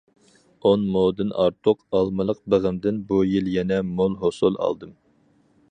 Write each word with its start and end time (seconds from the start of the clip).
ئون 0.67 0.85
مودىن 0.95 1.33
ئارتۇق 1.43 1.83
ئالمىلىق 1.97 2.41
بېغىمدىن 2.55 2.99
بۇ 3.11 3.21
يىل 3.35 3.53
يەنە 3.59 3.79
مول 3.91 4.19
ھوسۇل 4.25 4.59
ئالدىم. 4.65 4.97